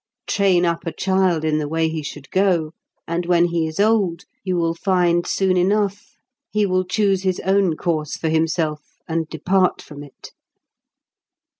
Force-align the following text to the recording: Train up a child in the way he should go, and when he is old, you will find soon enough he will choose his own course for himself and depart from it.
Train 0.25 0.65
up 0.65 0.87
a 0.87 0.91
child 0.91 1.45
in 1.45 1.59
the 1.59 1.67
way 1.67 1.87
he 1.87 2.01
should 2.01 2.31
go, 2.31 2.71
and 3.07 3.27
when 3.27 3.45
he 3.45 3.67
is 3.67 3.79
old, 3.79 4.23
you 4.43 4.55
will 4.57 4.73
find 4.73 5.27
soon 5.27 5.55
enough 5.57 6.15
he 6.49 6.65
will 6.65 6.83
choose 6.85 7.21
his 7.21 7.39
own 7.41 7.77
course 7.77 8.17
for 8.17 8.27
himself 8.29 8.81
and 9.07 9.29
depart 9.29 9.79
from 9.79 10.01
it. 10.03 10.31